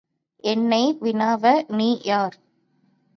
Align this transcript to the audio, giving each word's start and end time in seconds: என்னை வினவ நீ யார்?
என்னை 0.43 0.81
வினவ 1.01 1.43
நீ 1.71 1.89
யார்? 2.03 2.37